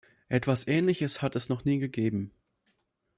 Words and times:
Etwas 0.29 0.65
ähnliches 0.67 1.21
hat 1.21 1.35
es 1.35 1.47
noch 1.47 1.63
nie 1.63 1.77
gegeben. 1.77 2.31